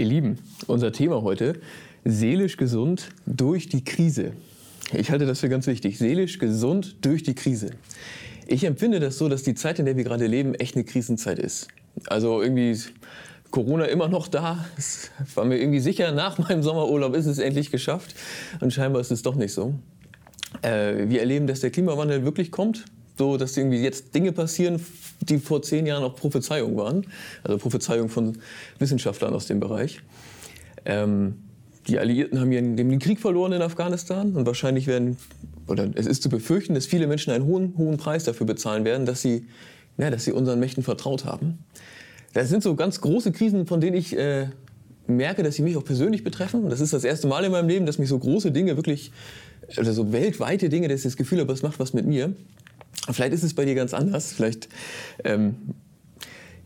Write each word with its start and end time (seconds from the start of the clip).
Ihr 0.00 0.06
Lieben, 0.06 0.38
unser 0.66 0.92
Thema 0.92 1.20
heute, 1.20 1.60
seelisch 2.06 2.56
gesund 2.56 3.10
durch 3.26 3.68
die 3.68 3.84
Krise. 3.84 4.32
Ich 4.94 5.10
halte 5.10 5.26
das 5.26 5.40
für 5.40 5.50
ganz 5.50 5.66
wichtig, 5.66 5.98
seelisch 5.98 6.38
gesund 6.38 6.96
durch 7.04 7.22
die 7.22 7.34
Krise. 7.34 7.72
Ich 8.46 8.64
empfinde 8.64 8.98
das 8.98 9.18
so, 9.18 9.28
dass 9.28 9.42
die 9.42 9.52
Zeit, 9.52 9.78
in 9.78 9.84
der 9.84 9.98
wir 9.98 10.04
gerade 10.04 10.26
leben, 10.26 10.54
echt 10.54 10.74
eine 10.74 10.84
Krisenzeit 10.84 11.38
ist. 11.38 11.68
Also 12.06 12.40
irgendwie 12.40 12.70
ist 12.70 12.94
Corona 13.50 13.84
immer 13.84 14.08
noch 14.08 14.26
da. 14.26 14.64
Es 14.78 15.10
war 15.34 15.44
mir 15.44 15.58
irgendwie 15.58 15.80
sicher, 15.80 16.12
nach 16.12 16.38
meinem 16.38 16.62
Sommerurlaub 16.62 17.14
ist 17.14 17.26
es 17.26 17.38
endlich 17.38 17.70
geschafft. 17.70 18.14
Und 18.60 18.72
scheinbar 18.72 19.02
ist 19.02 19.10
es 19.10 19.20
doch 19.20 19.34
nicht 19.34 19.52
so. 19.52 19.74
Äh, 20.62 21.10
wir 21.10 21.20
erleben, 21.20 21.46
dass 21.46 21.60
der 21.60 21.70
Klimawandel 21.70 22.24
wirklich 22.24 22.50
kommt 22.50 22.86
so, 23.20 23.36
dass 23.36 23.54
irgendwie 23.54 23.82
jetzt 23.82 24.14
Dinge 24.14 24.32
passieren, 24.32 24.80
die 25.20 25.36
vor 25.38 25.60
zehn 25.60 25.84
Jahren 25.84 26.02
auch 26.02 26.16
Prophezeiungen 26.16 26.74
waren. 26.78 27.06
Also 27.44 27.58
Prophezeiungen 27.58 28.08
von 28.08 28.38
Wissenschaftlern 28.78 29.34
aus 29.34 29.46
dem 29.46 29.60
Bereich. 29.60 30.00
Ähm, 30.86 31.34
die 31.86 31.98
Alliierten 31.98 32.40
haben 32.40 32.50
hier 32.50 32.62
den 32.62 32.98
Krieg 32.98 33.20
verloren 33.20 33.52
in 33.52 33.60
Afghanistan 33.60 34.32
und 34.32 34.46
wahrscheinlich 34.46 34.86
werden, 34.86 35.18
oder 35.66 35.90
es 35.96 36.06
ist 36.06 36.22
zu 36.22 36.30
befürchten, 36.30 36.74
dass 36.74 36.86
viele 36.86 37.06
Menschen 37.06 37.30
einen 37.30 37.44
hohen, 37.44 37.74
hohen 37.76 37.98
Preis 37.98 38.24
dafür 38.24 38.46
bezahlen 38.46 38.86
werden, 38.86 39.04
dass 39.04 39.20
sie, 39.20 39.46
ja, 39.98 40.08
dass 40.08 40.24
sie 40.24 40.32
unseren 40.32 40.58
Mächten 40.58 40.82
vertraut 40.82 41.26
haben. 41.26 41.58
Das 42.32 42.48
sind 42.48 42.62
so 42.62 42.74
ganz 42.74 43.02
große 43.02 43.32
Krisen, 43.32 43.66
von 43.66 43.82
denen 43.82 43.98
ich 43.98 44.16
äh, 44.16 44.46
merke, 45.06 45.42
dass 45.42 45.56
sie 45.56 45.62
mich 45.62 45.76
auch 45.76 45.84
persönlich 45.84 46.24
betreffen. 46.24 46.70
Das 46.70 46.80
ist 46.80 46.94
das 46.94 47.04
erste 47.04 47.26
Mal 47.26 47.44
in 47.44 47.52
meinem 47.52 47.68
Leben, 47.68 47.84
dass 47.84 47.98
mich 47.98 48.08
so 48.08 48.18
große 48.18 48.50
Dinge 48.50 48.76
wirklich, 48.76 49.12
also 49.76 49.92
so 49.92 50.10
weltweite 50.10 50.70
Dinge, 50.70 50.88
dass 50.88 51.00
ich 51.00 51.04
das 51.04 51.16
Gefühl 51.18 51.40
habe, 51.40 51.52
es 51.52 51.62
macht 51.62 51.78
was 51.78 51.92
mit 51.92 52.06
mir. 52.06 52.34
Vielleicht 53.10 53.32
ist 53.32 53.42
es 53.42 53.54
bei 53.54 53.64
dir 53.64 53.74
ganz 53.74 53.94
anders. 53.94 54.32
Vielleicht 54.32 54.68
ähm, 55.24 55.56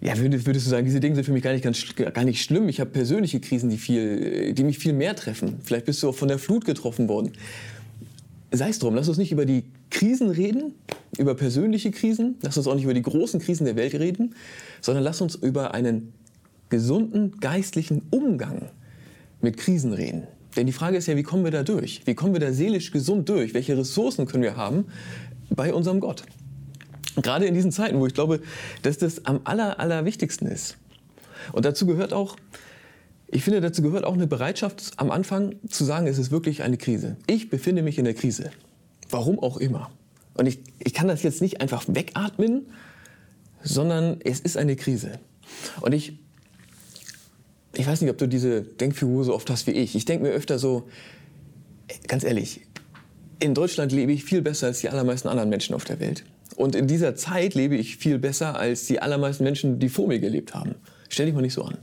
ja, 0.00 0.18
würdest, 0.18 0.46
würdest, 0.46 0.66
du 0.66 0.70
sagen, 0.70 0.84
diese 0.84 1.00
Dinge 1.00 1.14
sind 1.14 1.24
für 1.24 1.32
mich 1.32 1.42
gar 1.42 1.52
nicht, 1.52 1.64
ganz, 1.64 1.82
gar 1.96 2.24
nicht 2.24 2.42
schlimm. 2.42 2.68
Ich 2.68 2.78
habe 2.78 2.90
persönliche 2.90 3.40
Krisen, 3.40 3.70
die, 3.70 3.78
viel, 3.78 4.52
die 4.52 4.62
mich 4.62 4.78
viel 4.78 4.92
mehr 4.92 5.16
treffen. 5.16 5.56
Vielleicht 5.62 5.86
bist 5.86 6.02
du 6.02 6.10
auch 6.10 6.14
von 6.14 6.28
der 6.28 6.38
Flut 6.38 6.66
getroffen 6.66 7.08
worden. 7.08 7.32
Sei 8.52 8.68
es 8.68 8.78
drum, 8.78 8.94
lass 8.94 9.08
uns 9.08 9.16
nicht 9.18 9.32
über 9.32 9.46
die 9.46 9.64
Krisen 9.90 10.28
reden, 10.28 10.74
über 11.18 11.34
persönliche 11.34 11.90
Krisen, 11.90 12.36
lass 12.42 12.56
uns 12.58 12.66
auch 12.66 12.74
nicht 12.74 12.84
über 12.84 12.94
die 12.94 13.02
großen 13.02 13.40
Krisen 13.40 13.64
der 13.64 13.76
Welt 13.76 13.94
reden, 13.94 14.34
sondern 14.80 15.02
lass 15.02 15.20
uns 15.20 15.36
über 15.36 15.72
einen 15.72 16.12
gesunden 16.68 17.40
geistlichen 17.40 18.02
Umgang 18.10 18.70
mit 19.40 19.56
Krisen 19.56 19.92
reden. 19.92 20.24
Denn 20.56 20.66
die 20.66 20.72
Frage 20.72 20.96
ist 20.96 21.06
ja, 21.06 21.16
wie 21.16 21.22
kommen 21.22 21.44
wir 21.44 21.50
da 21.50 21.62
durch? 21.62 22.02
Wie 22.04 22.14
kommen 22.14 22.32
wir 22.32 22.40
da 22.40 22.52
seelisch 22.52 22.90
gesund 22.90 23.28
durch? 23.28 23.54
Welche 23.54 23.76
Ressourcen 23.76 24.26
können 24.26 24.42
wir 24.42 24.56
haben, 24.56 24.86
bei 25.50 25.74
unserem 25.74 26.00
Gott. 26.00 26.24
Gerade 27.16 27.46
in 27.46 27.54
diesen 27.54 27.72
Zeiten, 27.72 27.98
wo 27.98 28.06
ich 28.06 28.14
glaube, 28.14 28.40
dass 28.82 28.98
das 28.98 29.24
am 29.26 29.40
aller, 29.44 29.78
allerwichtigsten 29.78 30.48
ist. 30.48 30.76
Und 31.52 31.64
dazu 31.64 31.86
gehört 31.86 32.12
auch, 32.12 32.36
ich 33.28 33.42
finde, 33.42 33.60
dazu 33.60 33.82
gehört 33.82 34.04
auch 34.04 34.14
eine 34.14 34.26
Bereitschaft 34.26 34.92
am 34.96 35.10
Anfang 35.10 35.56
zu 35.68 35.84
sagen, 35.84 36.06
es 36.06 36.18
ist 36.18 36.30
wirklich 36.30 36.62
eine 36.62 36.76
Krise. 36.76 37.16
Ich 37.26 37.50
befinde 37.50 37.82
mich 37.82 37.98
in 37.98 38.04
der 38.04 38.14
Krise. 38.14 38.50
Warum 39.10 39.38
auch 39.38 39.56
immer. 39.56 39.90
Und 40.34 40.46
ich, 40.46 40.60
ich 40.78 40.94
kann 40.94 41.08
das 41.08 41.22
jetzt 41.22 41.42
nicht 41.42 41.60
einfach 41.60 41.84
wegatmen, 41.86 42.66
sondern 43.62 44.20
es 44.24 44.40
ist 44.40 44.56
eine 44.56 44.76
Krise. 44.76 45.18
Und 45.80 45.92
ich, 45.92 46.18
ich 47.76 47.86
weiß 47.86 48.00
nicht, 48.00 48.10
ob 48.10 48.18
du 48.18 48.26
diese 48.26 48.62
Denkfigur 48.62 49.24
so 49.24 49.34
oft 49.34 49.50
hast 49.50 49.66
wie 49.66 49.72
ich. 49.72 49.94
Ich 49.94 50.04
denke 50.04 50.24
mir 50.24 50.32
öfter 50.32 50.58
so, 50.58 50.84
ganz 52.08 52.24
ehrlich, 52.24 52.62
in 53.40 53.54
Deutschland 53.54 53.92
lebe 53.92 54.12
ich 54.12 54.24
viel 54.24 54.42
besser 54.42 54.68
als 54.68 54.80
die 54.80 54.88
allermeisten 54.88 55.28
anderen 55.28 55.48
Menschen 55.48 55.74
auf 55.74 55.84
der 55.84 56.00
Welt. 56.00 56.24
Und 56.56 56.76
in 56.76 56.86
dieser 56.86 57.16
Zeit 57.16 57.54
lebe 57.54 57.74
ich 57.76 57.96
viel 57.96 58.18
besser 58.18 58.56
als 58.56 58.86
die 58.86 59.00
allermeisten 59.00 59.44
Menschen, 59.44 59.78
die 59.78 59.88
vor 59.88 60.06
mir 60.06 60.20
gelebt 60.20 60.54
haben. 60.54 60.76
Stell 61.08 61.26
dich 61.26 61.34
mal 61.34 61.42
nicht 61.42 61.54
so 61.54 61.62
an. 61.62 61.78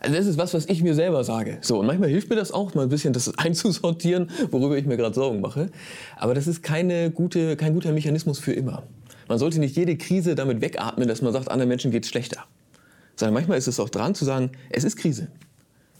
Also 0.00 0.16
das 0.16 0.26
ist 0.26 0.38
was, 0.38 0.52
was 0.52 0.66
ich 0.66 0.82
mir 0.82 0.94
selber 0.94 1.24
sage. 1.24 1.58
So, 1.62 1.78
und 1.78 1.86
manchmal 1.86 2.10
hilft 2.10 2.28
mir 2.28 2.36
das 2.36 2.52
auch, 2.52 2.74
mal 2.74 2.82
ein 2.82 2.88
bisschen 2.88 3.12
das 3.12 3.36
einzusortieren, 3.38 4.30
worüber 4.50 4.76
ich 4.76 4.86
mir 4.86 4.96
gerade 4.96 5.14
Sorgen 5.14 5.40
mache. 5.40 5.70
Aber 6.16 6.34
das 6.34 6.46
ist 6.46 6.62
keine 6.62 7.10
gute, 7.10 7.56
kein 7.56 7.72
guter 7.74 7.92
Mechanismus 7.92 8.38
für 8.38 8.52
immer. 8.52 8.84
Man 9.28 9.38
sollte 9.38 9.58
nicht 9.58 9.76
jede 9.76 9.96
Krise 9.96 10.34
damit 10.34 10.60
wegatmen, 10.60 11.08
dass 11.08 11.22
man 11.22 11.32
sagt, 11.32 11.50
anderen 11.50 11.68
Menschen 11.68 11.90
geht 11.90 12.04
es 12.04 12.10
schlechter. 12.10 12.44
Sondern 13.16 13.34
manchmal 13.34 13.58
ist 13.58 13.68
es 13.68 13.80
auch 13.80 13.88
dran 13.88 14.14
zu 14.14 14.24
sagen, 14.24 14.50
es 14.70 14.84
ist 14.84 14.96
Krise. 14.96 15.28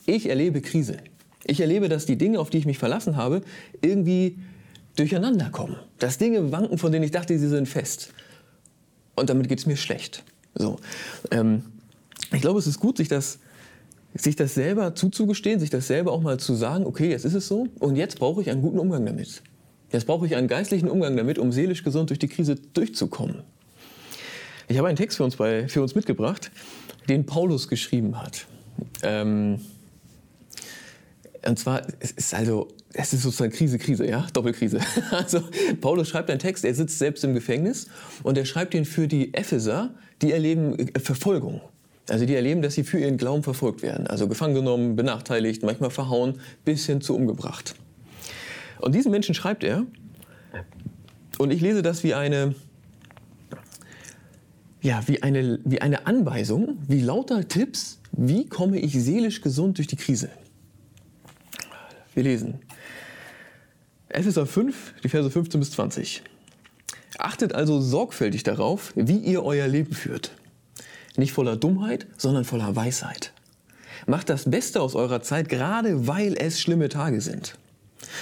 Ich 0.06 0.28
erlebe 0.28 0.60
Krise. 0.60 0.98
Ich 1.44 1.60
erlebe, 1.60 1.88
dass 1.88 2.06
die 2.06 2.16
Dinge, 2.16 2.40
auf 2.40 2.50
die 2.50 2.58
ich 2.58 2.66
mich 2.66 2.78
verlassen 2.78 3.16
habe, 3.16 3.42
irgendwie 3.82 4.38
durcheinander 4.96 5.50
kommen. 5.50 5.76
Dass 5.98 6.18
Dinge 6.18 6.52
wanken, 6.52 6.78
von 6.78 6.92
denen 6.92 7.04
ich 7.04 7.10
dachte, 7.10 7.38
sie 7.38 7.48
sind 7.48 7.68
fest. 7.68 8.12
Und 9.14 9.30
damit 9.30 9.48
geht 9.48 9.58
es 9.58 9.66
mir 9.66 9.76
schlecht. 9.76 10.24
So. 10.54 10.78
Ähm, 11.30 11.64
ich 12.32 12.40
glaube, 12.40 12.58
es 12.58 12.66
ist 12.66 12.80
gut, 12.80 12.96
sich 12.96 13.08
das, 13.08 13.38
sich 14.14 14.36
das 14.36 14.54
selber 14.54 14.94
zuzugestehen, 14.94 15.60
sich 15.60 15.70
das 15.70 15.86
selber 15.86 16.12
auch 16.12 16.22
mal 16.22 16.38
zu 16.38 16.54
sagen, 16.54 16.86
okay, 16.86 17.10
jetzt 17.10 17.24
ist 17.24 17.34
es 17.34 17.46
so 17.46 17.68
und 17.78 17.96
jetzt 17.96 18.18
brauche 18.18 18.40
ich 18.40 18.50
einen 18.50 18.62
guten 18.62 18.78
Umgang 18.78 19.04
damit. 19.04 19.42
Jetzt 19.92 20.06
brauche 20.06 20.26
ich 20.26 20.34
einen 20.34 20.48
geistlichen 20.48 20.88
Umgang 20.88 21.16
damit, 21.16 21.38
um 21.38 21.52
seelisch 21.52 21.84
gesund 21.84 22.10
durch 22.10 22.18
die 22.18 22.28
Krise 22.28 22.56
durchzukommen. 22.56 23.42
Ich 24.68 24.78
habe 24.78 24.88
einen 24.88 24.96
Text 24.96 25.16
für 25.16 25.24
uns, 25.24 25.36
bei, 25.36 25.68
für 25.68 25.82
uns 25.82 25.94
mitgebracht, 25.94 26.50
den 27.08 27.26
Paulus 27.26 27.68
geschrieben 27.68 28.20
hat. 28.20 28.46
Ähm, 29.02 29.60
und 31.46 31.58
zwar, 31.58 31.82
es 32.00 32.12
ist 32.12 32.34
also, 32.34 32.68
es 32.92 33.12
ist 33.12 33.22
sozusagen 33.22 33.52
Krise, 33.52 33.78
Krise, 33.78 34.06
ja, 34.06 34.26
Doppelkrise. 34.32 34.80
Also 35.10 35.42
Paulus 35.80 36.08
schreibt 36.08 36.30
einen 36.30 36.38
Text, 36.38 36.64
er 36.64 36.74
sitzt 36.74 36.98
selbst 36.98 37.24
im 37.24 37.34
Gefängnis 37.34 37.88
und 38.22 38.38
er 38.38 38.44
schreibt 38.44 38.74
ihn 38.74 38.84
für 38.84 39.06
die 39.06 39.34
Epheser, 39.34 39.94
die 40.22 40.32
erleben 40.32 40.78
äh, 40.78 40.98
Verfolgung. 40.98 41.60
Also 42.08 42.26
die 42.26 42.34
erleben, 42.34 42.60
dass 42.60 42.74
sie 42.74 42.84
für 42.84 42.98
ihren 42.98 43.16
Glauben 43.16 43.42
verfolgt 43.42 43.82
werden. 43.82 44.06
Also 44.06 44.28
gefangen 44.28 44.54
genommen, 44.54 44.94
benachteiligt, 44.96 45.62
manchmal 45.62 45.90
verhauen, 45.90 46.40
bis 46.64 46.86
hin 46.86 47.00
zu 47.00 47.16
umgebracht. 47.16 47.74
Und 48.80 48.94
diesen 48.94 49.10
Menschen 49.10 49.34
schreibt 49.34 49.64
er, 49.64 49.84
und 51.38 51.50
ich 51.50 51.60
lese 51.60 51.82
das 51.82 52.04
wie 52.04 52.14
eine, 52.14 52.54
ja, 54.84 55.02
wie 55.08 55.22
eine, 55.22 55.58
wie 55.64 55.80
eine 55.80 56.06
Anweisung, 56.06 56.76
wie 56.86 57.00
lauter 57.00 57.48
Tipps, 57.48 58.00
wie 58.12 58.46
komme 58.46 58.78
ich 58.78 58.92
seelisch 58.92 59.40
gesund 59.40 59.78
durch 59.78 59.86
die 59.88 59.96
Krise. 59.96 60.28
Wir 62.12 62.22
lesen. 62.22 62.60
Epheser 64.10 64.44
5, 64.46 64.96
die 65.02 65.08
Verse 65.08 65.30
15 65.30 65.58
bis 65.58 65.70
20. 65.70 66.22
Achtet 67.18 67.54
also 67.54 67.80
sorgfältig 67.80 68.42
darauf, 68.42 68.92
wie 68.94 69.16
ihr 69.16 69.42
euer 69.42 69.66
Leben 69.66 69.94
führt. 69.94 70.32
Nicht 71.16 71.32
voller 71.32 71.56
Dummheit, 71.56 72.06
sondern 72.18 72.44
voller 72.44 72.76
Weisheit. 72.76 73.32
Macht 74.06 74.28
das 74.28 74.50
Beste 74.50 74.82
aus 74.82 74.94
eurer 74.94 75.22
Zeit, 75.22 75.48
gerade 75.48 76.06
weil 76.06 76.34
es 76.36 76.60
schlimme 76.60 76.90
Tage 76.90 77.22
sind. 77.22 77.56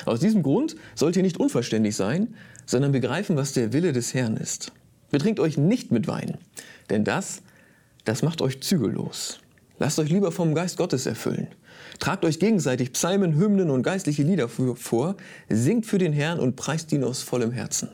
Aus 0.07 0.21
diesem 0.21 0.45
Grund 0.45 0.77
sollt 0.95 1.17
ihr 1.17 1.25
nicht 1.25 1.39
unverständlich 1.39 1.97
sein, 1.97 2.37
sondern 2.67 2.93
begreifen, 2.93 3.37
was 3.37 3.53
der 3.53 3.73
Wille 3.73 3.93
des 3.93 4.15
Herrn 4.15 4.37
ist. 4.37 4.71
Betrinkt 5.13 5.39
euch 5.39 5.57
nicht 5.57 5.93
mit 5.93 6.09
Wein, 6.09 6.39
denn 6.91 7.05
das, 7.05 7.43
das 8.05 8.23
macht 8.23 8.43
euch 8.43 8.61
zügellos. 8.61 9.39
Lasst 9.79 9.99
euch 9.99 10.09
lieber 10.09 10.33
vom 10.33 10.55
Geist 10.55 10.77
Gottes 10.79 11.07
erfüllen. 11.07 11.49
Tragt 11.99 12.25
euch 12.25 12.39
gegenseitig 12.39 12.93
Psalmen, 12.93 13.37
Hymnen 13.37 13.71
und 13.71 13.83
geistliche 13.83 14.23
Lieder 14.23 14.49
vor, 14.49 15.17
singt 15.49 15.87
für 15.87 15.99
den 15.99 16.13
Herrn 16.13 16.41
und 16.41 16.57
preist 16.57 16.93
ihn 16.93 17.05
aus 17.05 17.23
vollem 17.23 17.53
Herzen. 17.53 17.91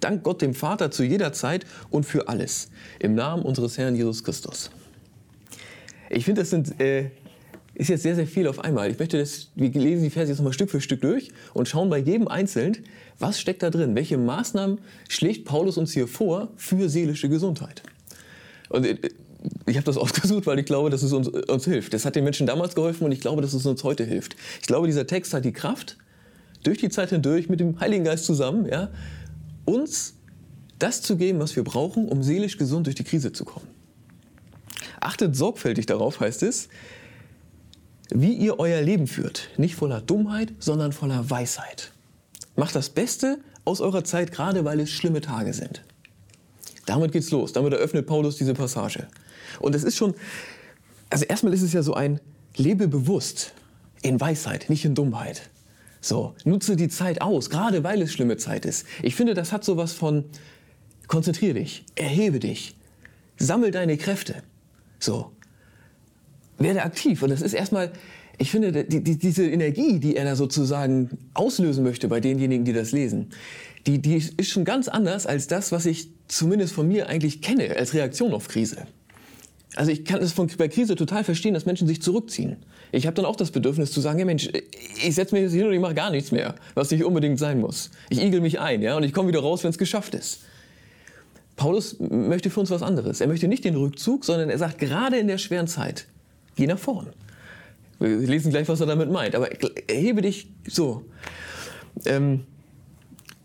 Dank 0.00 0.22
Gott 0.22 0.42
dem 0.42 0.52
Vater 0.52 0.90
zu 0.90 1.04
jeder 1.04 1.32
Zeit 1.32 1.64
und 1.90 2.04
für 2.04 2.28
alles. 2.28 2.68
Im 2.98 3.14
Namen 3.14 3.42
unseres 3.42 3.78
Herrn 3.78 3.96
Jesus 3.96 4.22
Christus. 4.22 4.70
Ich 6.10 6.26
finde, 6.26 6.42
das 6.42 6.50
sind, 6.50 6.78
äh, 6.80 7.10
ist 7.76 7.88
jetzt 7.88 8.02
sehr, 8.02 8.16
sehr 8.16 8.26
viel 8.26 8.48
auf 8.48 8.58
einmal. 8.58 8.90
Ich 8.90 8.98
möchte, 8.98 9.18
dass 9.18 9.48
wir 9.54 9.70
lesen 9.70 10.02
die 10.02 10.10
Verse 10.10 10.30
jetzt 10.30 10.38
nochmal 10.38 10.54
Stück 10.54 10.70
für 10.70 10.80
Stück 10.80 11.02
durch 11.02 11.30
und 11.52 11.68
schauen 11.68 11.90
bei 11.90 11.98
jedem 11.98 12.26
einzeln, 12.26 12.78
was 13.18 13.38
steckt 13.38 13.62
da 13.62 13.68
drin? 13.68 13.94
Welche 13.94 14.16
Maßnahmen 14.16 14.78
schlägt 15.08 15.44
Paulus 15.44 15.76
uns 15.76 15.92
hier 15.92 16.08
vor 16.08 16.48
für 16.56 16.88
seelische 16.88 17.28
Gesundheit? 17.28 17.82
Und 18.70 18.86
äh, 18.86 18.96
ich 19.66 19.76
habe 19.76 19.84
das 19.84 19.96
ausgesucht, 19.98 20.46
weil 20.46 20.58
ich 20.58 20.64
glaube, 20.64 20.88
dass 20.88 21.02
es 21.02 21.12
uns, 21.12 21.28
uns 21.28 21.64
hilft. 21.66 21.92
Das 21.92 22.06
hat 22.06 22.16
den 22.16 22.24
Menschen 22.24 22.46
damals 22.46 22.74
geholfen 22.74 23.04
und 23.04 23.12
ich 23.12 23.20
glaube, 23.20 23.42
dass 23.42 23.52
es 23.52 23.66
uns 23.66 23.84
heute 23.84 24.04
hilft. 24.04 24.36
Ich 24.62 24.66
glaube, 24.66 24.86
dieser 24.86 25.06
Text 25.06 25.34
hat 25.34 25.44
die 25.44 25.52
Kraft, 25.52 25.98
durch 26.62 26.78
die 26.78 26.88
Zeit 26.88 27.10
hindurch 27.10 27.50
mit 27.50 27.60
dem 27.60 27.78
Heiligen 27.78 28.04
Geist 28.04 28.24
zusammen, 28.24 28.66
ja, 28.66 28.88
uns 29.66 30.14
das 30.78 31.02
zu 31.02 31.16
geben, 31.16 31.40
was 31.40 31.54
wir 31.54 31.62
brauchen, 31.62 32.08
um 32.08 32.22
seelisch 32.22 32.56
gesund 32.56 32.86
durch 32.86 32.96
die 32.96 33.04
Krise 33.04 33.32
zu 33.32 33.44
kommen. 33.44 33.66
Achtet 34.98 35.36
sorgfältig 35.36 35.84
darauf, 35.84 36.20
heißt 36.20 36.42
es, 36.42 36.68
wie 38.10 38.34
ihr 38.34 38.58
euer 38.58 38.82
Leben 38.82 39.06
führt. 39.06 39.48
Nicht 39.56 39.74
voller 39.74 40.00
Dummheit, 40.00 40.52
sondern 40.58 40.92
voller 40.92 41.28
Weisheit. 41.30 41.92
Macht 42.54 42.74
das 42.74 42.90
Beste 42.90 43.38
aus 43.64 43.80
eurer 43.80 44.04
Zeit, 44.04 44.32
gerade 44.32 44.64
weil 44.64 44.80
es 44.80 44.90
schlimme 44.90 45.20
Tage 45.20 45.52
sind. 45.52 45.82
Damit 46.86 47.12
geht's 47.12 47.30
los. 47.30 47.52
Damit 47.52 47.72
eröffnet 47.72 48.06
Paulus 48.06 48.36
diese 48.36 48.54
Passage. 48.54 49.08
Und 49.60 49.74
es 49.74 49.84
ist 49.84 49.96
schon, 49.96 50.14
also 51.10 51.24
erstmal 51.24 51.52
ist 51.52 51.62
es 51.62 51.72
ja 51.72 51.82
so 51.82 51.94
ein 51.94 52.20
Lebe 52.56 52.88
bewusst 52.88 53.52
in 54.02 54.20
Weisheit, 54.20 54.70
nicht 54.70 54.84
in 54.84 54.94
Dummheit. 54.94 55.50
So, 56.00 56.34
nutze 56.44 56.76
die 56.76 56.88
Zeit 56.88 57.20
aus, 57.20 57.50
gerade 57.50 57.82
weil 57.82 58.00
es 58.00 58.12
schlimme 58.12 58.36
Zeit 58.36 58.64
ist. 58.64 58.86
Ich 59.02 59.16
finde, 59.16 59.34
das 59.34 59.52
hat 59.52 59.64
sowas 59.64 59.92
von 59.92 60.24
konzentrier 61.08 61.54
dich, 61.54 61.84
erhebe 61.96 62.38
dich, 62.38 62.76
sammel 63.38 63.72
deine 63.72 63.96
Kräfte. 63.96 64.42
So. 65.00 65.32
Werde 66.58 66.82
aktiv. 66.82 67.22
Und 67.22 67.30
das 67.30 67.42
ist 67.42 67.52
erstmal, 67.52 67.92
ich 68.38 68.50
finde, 68.50 68.84
die, 68.84 69.02
die, 69.02 69.18
diese 69.18 69.48
Energie, 69.48 69.98
die 69.98 70.16
er 70.16 70.24
da 70.24 70.36
sozusagen 70.36 71.10
auslösen 71.34 71.84
möchte 71.84 72.08
bei 72.08 72.20
denjenigen, 72.20 72.64
die 72.64 72.72
das 72.72 72.92
lesen, 72.92 73.30
die, 73.86 74.00
die 74.00 74.16
ist 74.16 74.50
schon 74.50 74.64
ganz 74.64 74.88
anders 74.88 75.26
als 75.26 75.46
das, 75.46 75.72
was 75.72 75.86
ich 75.86 76.08
zumindest 76.28 76.74
von 76.74 76.88
mir 76.88 77.08
eigentlich 77.08 77.40
kenne 77.40 77.76
als 77.76 77.94
Reaktion 77.94 78.32
auf 78.32 78.48
Krise. 78.48 78.86
Also 79.76 79.92
ich 79.92 80.04
kann 80.04 80.22
es 80.22 80.32
von, 80.32 80.50
bei 80.58 80.68
Krise 80.68 80.96
total 80.96 81.22
verstehen, 81.22 81.54
dass 81.54 81.66
Menschen 81.66 81.86
sich 81.86 82.00
zurückziehen. 82.00 82.56
Ich 82.92 83.06
habe 83.06 83.14
dann 83.14 83.26
auch 83.26 83.36
das 83.36 83.50
Bedürfnis 83.50 83.92
zu 83.92 84.00
sagen, 84.00 84.18
ja 84.18 84.24
Mensch, 84.24 84.48
ich 84.48 85.14
setze 85.14 85.34
mich 85.34 85.42
jetzt 85.42 85.52
hin 85.52 85.66
und 85.66 85.72
ich 85.72 85.80
mache 85.80 85.94
gar 85.94 86.10
nichts 86.10 86.32
mehr, 86.32 86.54
was 86.74 86.90
nicht 86.90 87.04
unbedingt 87.04 87.38
sein 87.38 87.60
muss. 87.60 87.90
Ich 88.08 88.22
igel 88.22 88.40
mich 88.40 88.58
ein, 88.58 88.80
ja, 88.80 88.96
und 88.96 89.02
ich 89.02 89.12
komme 89.12 89.28
wieder 89.28 89.40
raus, 89.40 89.64
wenn 89.64 89.70
es 89.70 89.78
geschafft 89.78 90.14
ist. 90.14 90.40
Paulus 91.56 91.96
möchte 91.98 92.50
für 92.50 92.60
uns 92.60 92.70
was 92.70 92.82
anderes. 92.82 93.20
Er 93.20 93.28
möchte 93.28 93.48
nicht 93.48 93.64
den 93.64 93.76
Rückzug, 93.76 94.24
sondern 94.24 94.50
er 94.50 94.58
sagt, 94.58 94.78
gerade 94.78 95.18
in 95.18 95.26
der 95.26 95.38
schweren 95.38 95.66
Zeit, 95.66 96.06
geh 96.56 96.66
nach 96.66 96.78
vorn. 96.78 97.08
Wir 97.98 98.18
lesen 98.18 98.50
gleich, 98.50 98.68
was 98.68 98.80
er 98.80 98.86
damit 98.86 99.10
meint, 99.10 99.34
aber 99.34 99.48
erhebe 99.88 100.20
dich 100.20 100.50
so. 100.66 101.04
Ähm, 102.04 102.42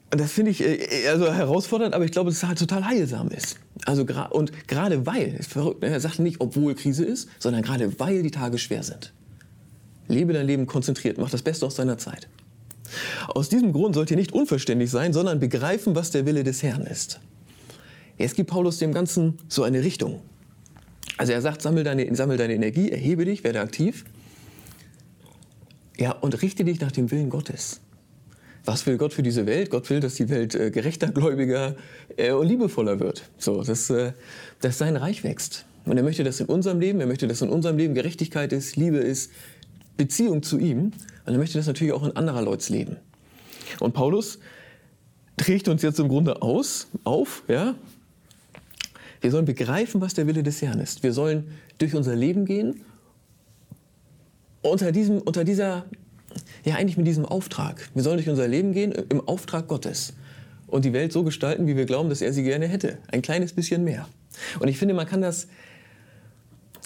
das 0.09 0.31
finde 0.31 0.51
ich 0.51 0.61
äh, 0.61 1.07
also 1.07 1.31
herausfordernd, 1.31 1.93
aber 1.93 2.03
ich 2.03 2.11
glaube, 2.11 2.29
dass 2.29 2.37
es 2.37 2.47
halt 2.47 2.59
total 2.59 2.85
heilsam 2.85 3.29
ist. 3.29 3.57
Also 3.85 4.05
und 4.31 4.67
gerade 4.67 5.05
weil, 5.05 5.35
ist 5.35 5.51
verrückt, 5.51 5.81
ne? 5.81 5.89
er 5.89 5.99
sagt 5.99 6.19
nicht, 6.19 6.41
obwohl 6.41 6.75
Krise 6.75 7.05
ist, 7.05 7.29
sondern 7.39 7.61
gerade 7.61 7.99
weil 7.99 8.23
die 8.23 8.31
Tage 8.31 8.57
schwer 8.57 8.83
sind. 8.83 9.13
Lebe 10.07 10.33
dein 10.33 10.45
Leben 10.45 10.67
konzentriert, 10.67 11.17
mach 11.17 11.29
das 11.29 11.41
Beste 11.41 11.65
aus 11.65 11.75
deiner 11.75 11.97
Zeit. 11.97 12.27
Aus 13.29 13.47
diesem 13.47 13.71
Grund 13.71 13.95
sollt 13.95 14.11
ihr 14.11 14.17
nicht 14.17 14.33
unverständlich 14.33 14.91
sein, 14.91 15.13
sondern 15.13 15.39
begreifen, 15.39 15.95
was 15.95 16.11
der 16.11 16.25
Wille 16.25 16.43
des 16.43 16.61
Herrn 16.61 16.81
ist. 16.81 17.21
Jetzt 18.17 18.35
gibt 18.35 18.49
Paulus 18.49 18.77
dem 18.77 18.93
Ganzen 18.93 19.37
so 19.47 19.63
eine 19.63 19.81
Richtung. 19.81 20.21
Also 21.17 21.33
er 21.33 21.41
sagt, 21.41 21.61
sammel 21.61 21.83
deine, 21.83 22.13
sammel 22.15 22.37
deine 22.37 22.53
Energie, 22.53 22.89
erhebe 22.89 23.25
dich, 23.25 23.43
werde 23.43 23.61
aktiv. 23.61 24.05
Ja, 25.97 26.13
und 26.13 26.41
richte 26.41 26.63
dich 26.63 26.79
nach 26.79 26.91
dem 26.91 27.11
Willen 27.11 27.29
Gottes. 27.29 27.81
Was 28.65 28.85
will 28.85 28.97
Gott 28.97 29.13
für 29.13 29.23
diese 29.23 29.45
Welt? 29.45 29.69
Gott 29.69 29.89
will, 29.89 29.99
dass 29.99 30.15
die 30.15 30.29
Welt 30.29 30.55
äh, 30.55 30.71
gerechter, 30.71 31.11
gläubiger 31.11 31.75
äh, 32.17 32.31
und 32.31 32.47
liebevoller 32.47 32.99
wird. 32.99 33.29
So, 33.37 33.63
dass, 33.63 33.89
äh, 33.89 34.13
dass 34.61 34.77
sein 34.77 34.95
Reich 34.95 35.23
wächst. 35.23 35.65
Und 35.85 35.97
er 35.97 36.03
möchte, 36.03 36.23
dass 36.23 36.39
in 36.39 36.45
unserem 36.45 36.79
Leben, 36.79 36.99
er 36.99 37.07
möchte, 37.07 37.27
dass 37.27 37.41
in 37.41 37.49
unserem 37.49 37.77
Leben 37.77 37.95
Gerechtigkeit 37.95 38.53
ist, 38.53 38.75
Liebe 38.75 38.97
ist, 38.97 39.31
Beziehung 39.97 40.43
zu 40.43 40.59
ihm. 40.59 40.91
Und 41.25 41.33
er 41.33 41.37
möchte 41.37 41.57
das 41.57 41.67
natürlich 41.67 41.93
auch 41.93 42.03
in 42.03 42.15
anderer 42.15 42.41
Leuts 42.41 42.69
Leben. 42.69 42.97
Und 43.79 43.93
Paulus 43.93 44.39
trägt 45.37 45.67
uns 45.67 45.81
jetzt 45.81 45.99
im 45.99 46.07
Grunde 46.07 46.41
aus, 46.41 46.87
auf, 47.03 47.43
ja. 47.47 47.75
Wir 49.21 49.31
sollen 49.31 49.45
begreifen, 49.45 50.01
was 50.01 50.13
der 50.13 50.27
Wille 50.27 50.43
des 50.43 50.61
Herrn 50.61 50.79
ist. 50.79 51.03
Wir 51.03 51.13
sollen 51.13 51.51
durch 51.77 51.95
unser 51.95 52.15
Leben 52.15 52.45
gehen 52.45 52.81
unter, 54.61 54.91
diesem, 54.91 55.19
unter 55.19 55.43
dieser 55.43 55.85
ja 56.63 56.75
eigentlich 56.75 56.97
mit 56.97 57.07
diesem 57.07 57.25
Auftrag. 57.25 57.89
Wir 57.93 58.03
sollen 58.03 58.17
durch 58.17 58.29
unser 58.29 58.47
Leben 58.47 58.73
gehen 58.73 58.91
im 58.91 59.27
Auftrag 59.27 59.67
Gottes 59.67 60.13
und 60.67 60.85
die 60.85 60.93
Welt 60.93 61.11
so 61.11 61.23
gestalten, 61.23 61.67
wie 61.67 61.75
wir 61.75 61.85
glauben, 61.85 62.09
dass 62.09 62.21
er 62.21 62.33
sie 62.33 62.43
gerne 62.43 62.67
hätte. 62.67 62.97
Ein 63.11 63.21
kleines 63.21 63.53
bisschen 63.53 63.83
mehr. 63.83 64.07
Und 64.59 64.67
ich 64.67 64.77
finde, 64.77 64.93
man 64.93 65.05
kann 65.05 65.21
das, 65.21 65.47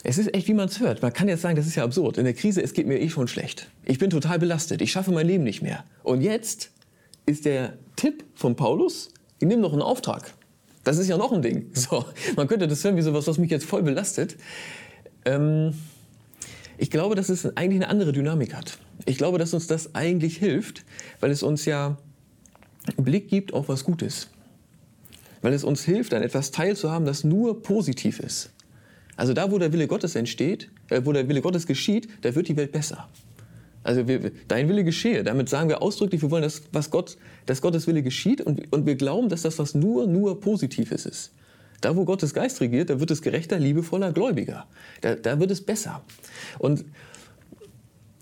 es 0.03 0.17
ist 0.17 0.33
echt, 0.33 0.47
wie 0.47 0.53
man 0.53 0.67
es 0.67 0.79
hört. 0.79 1.01
Man 1.01 1.13
kann 1.13 1.27
jetzt 1.27 1.41
sagen, 1.41 1.55
das 1.55 1.67
ist 1.67 1.75
ja 1.75 1.83
absurd. 1.83 2.17
In 2.17 2.25
der 2.25 2.33
Krise, 2.33 2.61
es 2.61 2.73
geht 2.73 2.88
mir 2.88 2.99
eh 2.99 3.09
schon 3.09 3.27
schlecht. 3.27 3.69
Ich 3.85 3.99
bin 3.99 4.09
total 4.09 4.39
belastet. 4.39 4.81
Ich 4.81 4.91
schaffe 4.91 5.11
mein 5.11 5.27
Leben 5.27 5.43
nicht 5.43 5.61
mehr. 5.61 5.83
Und 6.03 6.21
jetzt 6.21 6.71
ist 7.25 7.45
der 7.45 7.73
Tipp 7.95 8.23
von 8.33 8.55
Paulus, 8.55 9.09
ich 9.39 9.47
nehme 9.47 9.61
noch 9.61 9.73
einen 9.73 9.81
Auftrag. 9.81 10.33
Das 10.85 10.99
ist 10.99 11.09
ja 11.09 11.17
noch 11.17 11.33
ein 11.33 11.41
Ding. 11.41 11.69
So, 11.73 12.05
man 12.37 12.47
könnte 12.47 12.69
das 12.69 12.81
hören 12.85 12.95
wie 12.95 13.01
sowas, 13.01 13.27
was 13.27 13.37
mich 13.37 13.51
jetzt 13.51 13.65
voll 13.65 13.83
belastet. 13.83 14.37
Ähm, 15.25 15.73
ich 16.77 16.89
glaube, 16.91 17.15
dass 17.15 17.27
es 17.27 17.45
eigentlich 17.57 17.81
eine 17.81 17.89
andere 17.89 18.13
Dynamik 18.13 18.53
hat. 18.53 18.77
Ich 19.05 19.17
glaube, 19.17 19.37
dass 19.37 19.53
uns 19.53 19.67
das 19.67 19.95
eigentlich 19.95 20.37
hilft, 20.37 20.85
weil 21.19 21.31
es 21.31 21.43
uns 21.43 21.65
ja 21.65 21.97
einen 22.85 23.03
Blick 23.03 23.27
gibt 23.27 23.53
auf 23.53 23.67
was 23.67 23.83
Gutes. 23.83 24.29
Weil 25.41 25.53
es 25.53 25.63
uns 25.63 25.83
hilft, 25.83 26.13
an 26.13 26.21
etwas 26.21 26.51
teilzuhaben, 26.51 27.05
das 27.05 27.23
nur 27.23 27.61
positiv 27.61 28.19
ist. 28.19 28.51
Also 29.17 29.33
da, 29.33 29.51
wo 29.51 29.57
der 29.57 29.73
Wille 29.73 29.88
Gottes 29.88 30.15
entsteht, 30.15 30.69
äh, 30.89 31.01
wo 31.03 31.13
der 31.13 31.27
Wille 31.27 31.41
Gottes 31.41 31.65
geschieht, 31.65 32.07
da 32.21 32.35
wird 32.35 32.47
die 32.47 32.57
Welt 32.57 32.71
besser. 32.71 33.07
Also 33.85 34.07
wir, 34.07 34.31
dein 34.47 34.67
Wille 34.67 34.83
geschehe. 34.83 35.23
Damit 35.23 35.47
sagen 35.47 35.69
wir 35.69 35.83
ausdrücklich, 35.83 36.23
wir 36.23 36.31
wollen, 36.31 36.41
dass, 36.41 36.63
was 36.71 36.89
Gott, 36.89 37.17
dass 37.45 37.61
Gottes 37.61 37.85
Wille 37.85 38.01
geschieht 38.01 38.41
und, 38.41 38.73
und 38.73 38.87
wir 38.87 38.95
glauben, 38.95 39.29
dass 39.29 39.43
das 39.43 39.59
was 39.59 39.75
nur, 39.75 40.07
nur 40.07 40.39
Positives 40.41 41.05
ist. 41.05 41.31
Da, 41.81 41.95
wo 41.95 42.03
Gottes 42.03 42.33
Geist 42.33 42.61
regiert, 42.61 42.89
da 42.89 42.99
wird 42.99 43.11
es 43.11 43.21
gerechter, 43.21 43.59
liebevoller, 43.59 44.11
gläubiger. 44.11 44.65
Da, 45.01 45.13
da 45.13 45.39
wird 45.39 45.51
es 45.51 45.61
besser. 45.61 46.03
Und 46.57 46.83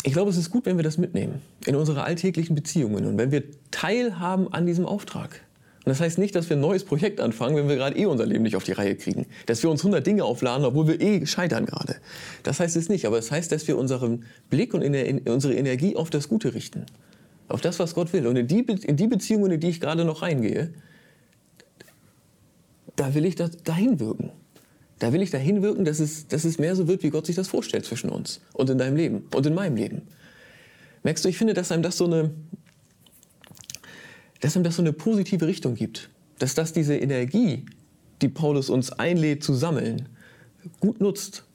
ich 0.03 0.11
glaube, 0.11 0.31
es 0.31 0.37
ist 0.37 0.49
gut, 0.51 0.65
wenn 0.65 0.75
wir 0.75 0.83
das 0.83 0.97
mitnehmen 0.97 1.41
in 1.65 1.77
unsere 1.77 2.03
alltäglichen 2.03 2.55
Beziehungen 2.55 3.05
und 3.05 3.17
wenn 3.17 3.31
wir 3.31 3.43
teilhaben 3.71 4.51
an 4.51 4.65
diesem 4.65 4.85
Auftrag. 4.85 5.45
Und 5.85 5.89
das 5.89 5.99
heißt 5.99 6.17
nicht, 6.17 6.33
dass 6.33 6.49
wir 6.49 6.55
ein 6.55 6.61
neues 6.61 6.85
Projekt 6.85 7.19
anfangen, 7.19 7.57
wenn 7.57 7.67
wir 7.67 7.75
gerade 7.75 7.97
eh 7.97 8.05
unser 8.05 8.25
Leben 8.25 8.43
nicht 8.43 8.55
auf 8.55 8.63
die 8.63 8.71
Reihe 8.71 8.95
kriegen. 8.95 9.25
Dass 9.47 9.61
wir 9.63 9.69
uns 9.69 9.81
100 9.81 10.05
Dinge 10.05 10.23
aufladen, 10.23 10.65
obwohl 10.65 10.87
wir 10.87 11.01
eh 11.01 11.25
scheitern 11.25 11.65
gerade. 11.65 11.97
Das 12.43 12.61
heißt 12.61 12.77
es 12.77 12.87
nicht. 12.87 13.05
Aber 13.05 13.17
es 13.17 13.25
das 13.25 13.31
heißt, 13.31 13.51
dass 13.51 13.67
wir 13.67 13.77
unseren 13.77 14.23
Blick 14.49 14.73
und 14.73 14.83
unsere 14.83 15.53
Energie 15.55 15.97
auf 15.97 16.09
das 16.09 16.29
Gute 16.29 16.53
richten. 16.53 16.85
Auf 17.49 17.59
das, 17.59 17.79
was 17.79 17.95
Gott 17.95 18.13
will. 18.13 18.27
Und 18.27 18.37
in 18.37 18.47
die, 18.47 18.59
in 18.59 18.95
die 18.95 19.07
Beziehungen, 19.07 19.51
in 19.51 19.59
die 19.59 19.69
ich 19.69 19.81
gerade 19.81 20.05
noch 20.05 20.21
reingehe, 20.21 20.73
da 22.95 23.13
will 23.13 23.25
ich 23.25 23.35
da, 23.35 23.49
dahin 23.63 23.99
wirken. 23.99 24.31
Da 24.99 25.11
will 25.11 25.21
ich 25.21 25.31
dahin 25.31 25.61
wirken, 25.61 25.83
dass 25.83 25.99
es, 25.99 26.27
dass 26.27 26.45
es 26.45 26.59
mehr 26.59 26.77
so 26.77 26.87
wird, 26.87 27.03
wie 27.03 27.09
Gott 27.09 27.25
sich 27.25 27.35
das 27.35 27.49
vorstellt 27.49 27.83
zwischen 27.83 28.09
uns 28.09 28.39
und 28.53 28.69
in 28.69 28.77
deinem 28.77 28.95
Leben 28.95 29.23
und 29.35 29.45
in 29.45 29.53
meinem 29.53 29.75
Leben. 29.75 30.03
Merkst 31.03 31.25
du, 31.25 31.29
ich 31.29 31.37
finde, 31.37 31.53
dass 31.53 31.71
einem 31.71 31.83
das 31.83 31.97
so 31.97 32.05
eine, 32.05 32.31
dass 34.43 34.57
einem 34.57 34.65
das 34.65 34.75
so 34.75 34.81
eine 34.81 34.91
positive 34.91 35.47
Richtung 35.47 35.73
gibt. 35.73 36.09
Dass 36.37 36.53
das 36.53 36.73
diese 36.73 36.97
Energie, 36.97 37.65
die 38.21 38.27
Paulus 38.27 38.69
uns 38.69 38.91
einlädt 38.91 39.41
zu 39.41 39.53
sammeln, 39.53 40.09
gut 40.81 40.99
nutzt. 40.99 41.45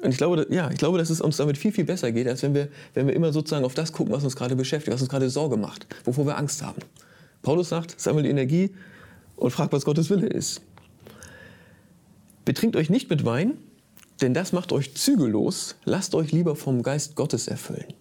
Und 0.00 0.12
ich 0.12 0.16
glaube, 0.16 0.46
ja, 0.50 0.70
ich 0.70 0.78
glaube, 0.78 0.98
dass 0.98 1.10
es 1.10 1.20
uns 1.20 1.36
damit 1.36 1.58
viel, 1.58 1.72
viel 1.72 1.84
besser 1.84 2.12
geht, 2.12 2.28
als 2.28 2.44
wenn 2.44 2.54
wir, 2.54 2.68
wenn 2.94 3.08
wir 3.08 3.14
immer 3.14 3.32
sozusagen 3.32 3.64
auf 3.64 3.74
das 3.74 3.92
gucken, 3.92 4.14
was 4.14 4.22
uns 4.22 4.36
gerade 4.36 4.54
beschäftigt, 4.54 4.94
was 4.94 5.00
uns 5.00 5.10
gerade 5.10 5.28
Sorge 5.28 5.56
macht, 5.56 5.88
wovor 6.04 6.26
wir 6.26 6.38
Angst 6.38 6.62
haben. 6.62 6.80
Paulus 7.42 7.70
sagt, 7.70 8.00
sammle 8.00 8.22
die 8.22 8.28
Energie 8.28 8.70
und 9.34 9.50
fragt, 9.50 9.72
was 9.72 9.84
Gottes 9.84 10.10
Wille 10.10 10.28
ist. 10.28 10.60
Betrinkt 12.44 12.76
euch 12.76 12.88
nicht 12.88 13.10
mit 13.10 13.24
Wein, 13.24 13.54
denn 14.20 14.32
das 14.32 14.52
macht 14.52 14.70
euch 14.70 14.94
zügellos. 14.94 15.74
Lasst 15.84 16.14
euch 16.14 16.30
lieber 16.30 16.54
vom 16.54 16.84
Geist 16.84 17.16
Gottes 17.16 17.48
erfüllen. 17.48 17.94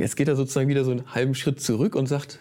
Jetzt 0.00 0.16
geht 0.16 0.28
er 0.28 0.36
sozusagen 0.36 0.68
wieder 0.68 0.84
so 0.84 0.92
einen 0.92 1.14
halben 1.14 1.34
Schritt 1.34 1.60
zurück 1.60 1.94
und 1.94 2.06
sagt, 2.06 2.38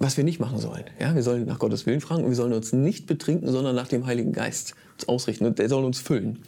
was 0.00 0.16
wir 0.16 0.24
nicht 0.24 0.40
machen 0.40 0.58
sollen. 0.58 0.84
Ja, 0.98 1.14
wir 1.14 1.22
sollen 1.22 1.46
nach 1.46 1.58
Gottes 1.58 1.86
Willen 1.86 2.00
fragen 2.00 2.24
und 2.24 2.30
wir 2.30 2.36
sollen 2.36 2.52
uns 2.52 2.72
nicht 2.72 3.06
betrinken, 3.06 3.48
sondern 3.52 3.76
nach 3.76 3.86
dem 3.86 4.06
Heiligen 4.06 4.32
Geist 4.32 4.74
ausrichten 5.06 5.46
und 5.46 5.58
der 5.58 5.68
soll 5.68 5.84
uns 5.84 6.00
füllen. 6.00 6.42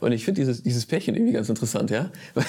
Und 0.00 0.12
ich 0.12 0.24
finde 0.24 0.42
dieses, 0.42 0.62
dieses 0.62 0.84
Pärchen 0.84 1.14
irgendwie 1.14 1.32
ganz 1.32 1.48
interessant. 1.48 1.90
Ja? 1.90 2.10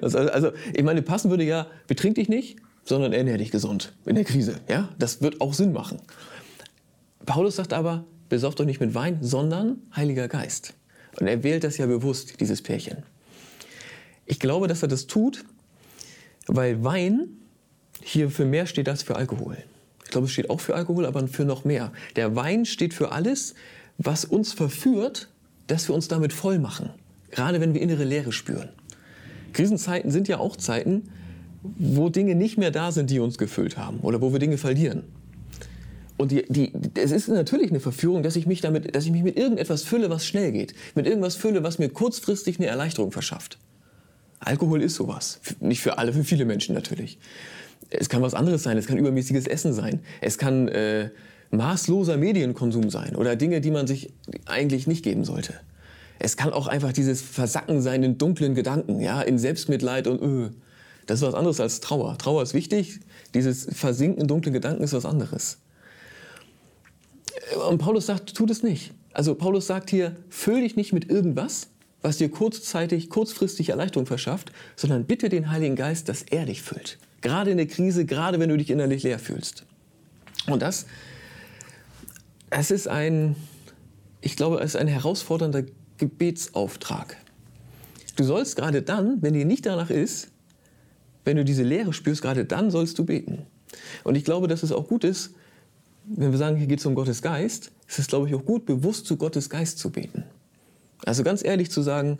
Also, 0.00 0.18
also 0.18 0.52
ich 0.72 0.84
meine, 0.84 1.02
passen 1.02 1.30
würde 1.30 1.44
ja, 1.44 1.66
betrink 1.86 2.14
dich 2.14 2.28
nicht, 2.28 2.58
sondern 2.84 3.12
ernähr 3.12 3.38
dich 3.38 3.50
gesund 3.50 3.92
in 4.06 4.14
der 4.14 4.24
Krise. 4.24 4.60
Ja? 4.68 4.90
Das 4.98 5.22
wird 5.22 5.40
auch 5.40 5.54
Sinn 5.54 5.72
machen. 5.72 5.98
Paulus 7.26 7.56
sagt 7.56 7.72
aber, 7.72 8.04
besauft 8.28 8.60
euch 8.60 8.66
nicht 8.66 8.80
mit 8.80 8.94
Wein, 8.94 9.18
sondern 9.22 9.78
Heiliger 9.96 10.28
Geist. 10.28 10.74
Und 11.18 11.26
er 11.26 11.42
wählt 11.42 11.64
das 11.64 11.78
ja 11.78 11.86
bewusst, 11.86 12.40
dieses 12.40 12.62
Pärchen. 12.62 12.98
Ich 14.26 14.38
glaube, 14.38 14.68
dass 14.68 14.82
er 14.82 14.88
das 14.88 15.06
tut, 15.06 15.44
weil 16.46 16.82
Wein 16.84 17.28
hier 18.02 18.30
für 18.30 18.44
mehr 18.44 18.66
steht 18.66 18.88
als 18.88 19.02
für 19.02 19.16
Alkohol. 19.16 19.56
Ich 20.04 20.10
glaube, 20.10 20.26
es 20.26 20.32
steht 20.32 20.50
auch 20.50 20.60
für 20.60 20.74
Alkohol, 20.74 21.06
aber 21.06 21.26
für 21.28 21.44
noch 21.44 21.64
mehr. 21.64 21.92
Der 22.16 22.36
Wein 22.36 22.66
steht 22.66 22.94
für 22.94 23.12
alles, 23.12 23.54
was 23.98 24.24
uns 24.24 24.52
verführt, 24.52 25.28
dass 25.66 25.88
wir 25.88 25.94
uns 25.94 26.08
damit 26.08 26.32
voll 26.32 26.58
machen. 26.58 26.90
Gerade 27.30 27.60
wenn 27.60 27.74
wir 27.74 27.80
innere 27.80 28.04
Leere 28.04 28.32
spüren. 28.32 28.68
Krisenzeiten 29.52 30.10
sind 30.10 30.28
ja 30.28 30.38
auch 30.38 30.56
Zeiten, 30.56 31.04
wo 31.62 32.10
Dinge 32.10 32.34
nicht 32.34 32.58
mehr 32.58 32.70
da 32.70 32.92
sind, 32.92 33.10
die 33.10 33.20
uns 33.20 33.38
gefüllt 33.38 33.78
haben 33.78 34.00
oder 34.00 34.20
wo 34.20 34.32
wir 34.32 34.38
Dinge 34.38 34.58
verlieren. 34.58 35.04
Und 36.16 36.30
die, 36.30 36.44
die, 36.48 36.72
es 36.94 37.10
ist 37.10 37.28
natürlich 37.28 37.70
eine 37.70 37.80
Verführung, 37.80 38.22
dass 38.22 38.36
ich, 38.36 38.46
mich 38.46 38.60
damit, 38.60 38.94
dass 38.94 39.04
ich 39.04 39.10
mich 39.10 39.24
mit 39.24 39.36
irgendetwas 39.36 39.82
fülle, 39.82 40.10
was 40.10 40.26
schnell 40.26 40.52
geht. 40.52 40.74
Mit 40.94 41.06
irgendwas 41.06 41.34
fülle, 41.34 41.62
was 41.62 41.78
mir 41.78 41.88
kurzfristig 41.88 42.58
eine 42.58 42.66
Erleichterung 42.66 43.10
verschafft. 43.10 43.58
Alkohol 44.44 44.82
ist 44.82 44.94
sowas. 44.94 45.40
Nicht 45.60 45.80
für 45.80 45.98
alle, 45.98 46.12
für 46.12 46.24
viele 46.24 46.44
Menschen 46.44 46.74
natürlich. 46.74 47.18
Es 47.90 48.08
kann 48.08 48.22
was 48.22 48.34
anderes 48.34 48.62
sein. 48.62 48.76
Es 48.76 48.86
kann 48.86 48.98
übermäßiges 48.98 49.46
Essen 49.46 49.72
sein. 49.72 50.00
Es 50.20 50.38
kann 50.38 50.68
äh, 50.68 51.10
maßloser 51.50 52.16
Medienkonsum 52.16 52.90
sein 52.90 53.16
oder 53.16 53.36
Dinge, 53.36 53.60
die 53.60 53.70
man 53.70 53.86
sich 53.86 54.12
eigentlich 54.46 54.86
nicht 54.86 55.02
geben 55.02 55.24
sollte. 55.24 55.54
Es 56.18 56.36
kann 56.36 56.52
auch 56.52 56.66
einfach 56.66 56.92
dieses 56.92 57.22
Versacken 57.22 57.80
sein 57.80 58.02
in 58.02 58.18
dunklen 58.18 58.54
Gedanken, 58.54 59.00
ja, 59.00 59.22
in 59.22 59.38
Selbstmitleid 59.38 60.06
und 60.06 60.22
öh. 60.22 60.50
Das 61.06 61.20
ist 61.20 61.26
was 61.26 61.34
anderes 61.34 61.60
als 61.60 61.80
Trauer. 61.80 62.16
Trauer 62.18 62.42
ist 62.42 62.54
wichtig, 62.54 63.00
dieses 63.34 63.66
Versinken 63.72 64.22
in 64.22 64.28
dunklen 64.28 64.54
Gedanken 64.54 64.82
ist 64.82 64.92
was 64.92 65.04
anderes. 65.04 65.58
Und 67.68 67.78
Paulus 67.78 68.06
sagt, 68.06 68.34
tut 68.34 68.50
es 68.50 68.62
nicht. 68.62 68.92
Also 69.12 69.34
Paulus 69.34 69.66
sagt 69.66 69.90
hier, 69.90 70.16
füll 70.28 70.62
dich 70.62 70.76
nicht 70.76 70.92
mit 70.92 71.10
irgendwas, 71.10 71.68
was 72.04 72.18
dir 72.18 72.30
kurzzeitig, 72.30 73.08
kurzfristig 73.08 73.70
Erleichterung 73.70 74.04
verschafft, 74.04 74.52
sondern 74.76 75.06
bitte 75.06 75.30
den 75.30 75.50
Heiligen 75.50 75.74
Geist, 75.74 76.10
dass 76.10 76.22
er 76.22 76.44
dich 76.44 76.60
füllt. 76.60 76.98
Gerade 77.22 77.50
in 77.50 77.56
der 77.56 77.66
Krise, 77.66 78.04
gerade 78.04 78.38
wenn 78.38 78.50
du 78.50 78.58
dich 78.58 78.68
innerlich 78.68 79.02
leer 79.02 79.18
fühlst. 79.18 79.64
Und 80.46 80.60
das, 80.60 80.84
es 82.50 82.70
ist 82.70 82.88
ein, 82.88 83.36
ich 84.20 84.36
glaube, 84.36 84.58
es 84.58 84.74
ist 84.74 84.76
ein 84.76 84.86
herausfordernder 84.86 85.64
Gebetsauftrag. 85.96 87.16
Du 88.16 88.24
sollst 88.24 88.56
gerade 88.56 88.82
dann, 88.82 89.22
wenn 89.22 89.32
dir 89.32 89.46
nicht 89.46 89.64
danach 89.64 89.88
ist, 89.88 90.28
wenn 91.24 91.38
du 91.38 91.44
diese 91.44 91.62
Leere 91.62 91.94
spürst, 91.94 92.20
gerade 92.20 92.44
dann 92.44 92.70
sollst 92.70 92.98
du 92.98 93.06
beten. 93.06 93.46
Und 94.04 94.14
ich 94.14 94.24
glaube, 94.24 94.46
dass 94.46 94.62
es 94.62 94.72
auch 94.72 94.88
gut 94.88 95.04
ist, 95.04 95.30
wenn 96.04 96.32
wir 96.32 96.38
sagen, 96.38 96.58
hier 96.58 96.66
geht 96.66 96.80
es 96.80 96.86
um 96.86 96.94
Gottes 96.94 97.22
Geist, 97.22 97.72
ist 97.88 97.98
es, 97.98 98.08
glaube 98.08 98.28
ich, 98.28 98.34
auch 98.34 98.44
gut, 98.44 98.66
bewusst 98.66 99.06
zu 99.06 99.16
Gottes 99.16 99.48
Geist 99.48 99.78
zu 99.78 99.88
beten. 99.88 100.24
Also 101.04 101.22
ganz 101.22 101.44
ehrlich 101.44 101.70
zu 101.70 101.82
sagen, 101.82 102.18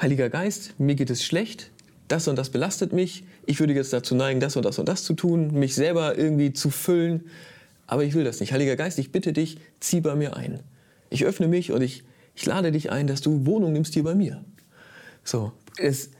Heiliger 0.00 0.28
Geist, 0.28 0.78
mir 0.78 0.94
geht 0.94 1.10
es 1.10 1.24
schlecht, 1.24 1.70
das 2.08 2.28
und 2.28 2.36
das 2.36 2.50
belastet 2.50 2.92
mich, 2.92 3.24
ich 3.46 3.60
würde 3.60 3.74
jetzt 3.74 3.92
dazu 3.92 4.14
neigen, 4.14 4.40
das 4.40 4.56
und 4.56 4.64
das 4.64 4.78
und 4.78 4.88
das 4.88 5.04
zu 5.04 5.14
tun, 5.14 5.52
mich 5.52 5.74
selber 5.74 6.18
irgendwie 6.18 6.52
zu 6.52 6.70
füllen, 6.70 7.24
aber 7.86 8.04
ich 8.04 8.14
will 8.14 8.24
das 8.24 8.40
nicht. 8.40 8.52
Heiliger 8.52 8.76
Geist, 8.76 8.98
ich 8.98 9.12
bitte 9.12 9.32
dich, 9.32 9.58
zieh 9.80 10.00
bei 10.00 10.14
mir 10.14 10.36
ein. 10.36 10.60
Ich 11.10 11.24
öffne 11.24 11.48
mich 11.48 11.70
und 11.70 11.82
ich, 11.82 12.02
ich 12.34 12.44
lade 12.46 12.72
dich 12.72 12.90
ein, 12.90 13.06
dass 13.06 13.20
du 13.20 13.46
Wohnung 13.46 13.72
nimmst 13.72 13.94
hier 13.94 14.02
bei 14.02 14.14
mir. 14.14 14.44
So, 15.22 15.52
es, 15.78 16.10